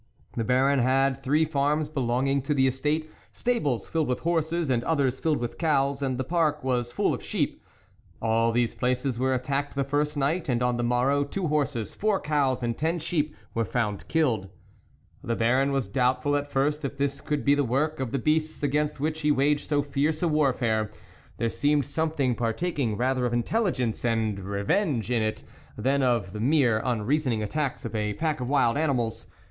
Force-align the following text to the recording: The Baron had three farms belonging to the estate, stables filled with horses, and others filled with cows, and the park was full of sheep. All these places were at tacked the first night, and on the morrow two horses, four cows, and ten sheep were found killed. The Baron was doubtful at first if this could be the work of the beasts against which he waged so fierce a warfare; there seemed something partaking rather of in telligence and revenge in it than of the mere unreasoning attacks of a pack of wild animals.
The 0.35 0.43
Baron 0.43 0.79
had 0.79 1.21
three 1.21 1.45
farms 1.45 1.87
belonging 1.87 2.41
to 2.41 2.55
the 2.55 2.65
estate, 2.65 3.11
stables 3.31 3.87
filled 3.87 4.07
with 4.07 4.21
horses, 4.21 4.71
and 4.71 4.83
others 4.83 5.19
filled 5.19 5.37
with 5.37 5.59
cows, 5.59 6.01
and 6.01 6.17
the 6.17 6.23
park 6.23 6.63
was 6.63 6.91
full 6.91 7.13
of 7.13 7.21
sheep. 7.23 7.61
All 8.19 8.51
these 8.51 8.73
places 8.73 9.19
were 9.19 9.31
at 9.33 9.43
tacked 9.43 9.75
the 9.75 9.83
first 9.83 10.17
night, 10.17 10.49
and 10.49 10.63
on 10.63 10.77
the 10.77 10.83
morrow 10.83 11.23
two 11.23 11.49
horses, 11.49 11.93
four 11.93 12.19
cows, 12.19 12.63
and 12.63 12.75
ten 12.75 12.97
sheep 12.97 13.35
were 13.53 13.63
found 13.63 14.07
killed. 14.07 14.49
The 15.23 15.35
Baron 15.35 15.71
was 15.71 15.87
doubtful 15.87 16.35
at 16.35 16.49
first 16.49 16.83
if 16.83 16.97
this 16.97 17.21
could 17.21 17.45
be 17.45 17.53
the 17.53 17.63
work 17.63 17.99
of 17.99 18.11
the 18.11 18.17
beasts 18.17 18.63
against 18.63 18.99
which 18.99 19.21
he 19.21 19.29
waged 19.29 19.69
so 19.69 19.83
fierce 19.83 20.23
a 20.23 20.27
warfare; 20.27 20.89
there 21.37 21.47
seemed 21.51 21.85
something 21.85 22.33
partaking 22.33 22.97
rather 22.97 23.27
of 23.27 23.33
in 23.33 23.43
telligence 23.43 24.03
and 24.03 24.39
revenge 24.39 25.11
in 25.11 25.21
it 25.21 25.43
than 25.77 26.01
of 26.01 26.33
the 26.33 26.39
mere 26.39 26.81
unreasoning 26.83 27.43
attacks 27.43 27.85
of 27.85 27.93
a 27.95 28.15
pack 28.15 28.39
of 28.39 28.49
wild 28.49 28.77
animals. 28.77 29.27